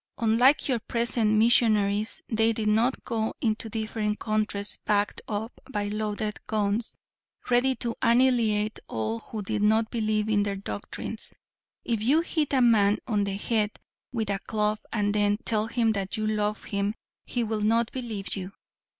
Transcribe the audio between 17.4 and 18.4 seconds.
will not believe